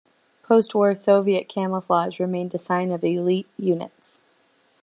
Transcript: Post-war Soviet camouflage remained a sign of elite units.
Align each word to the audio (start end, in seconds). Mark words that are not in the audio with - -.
Post-war 0.41 0.95
Soviet 0.95 1.47
camouflage 1.47 2.19
remained 2.19 2.55
a 2.55 2.57
sign 2.57 2.89
of 2.91 3.03
elite 3.03 3.47
units. 3.55 4.19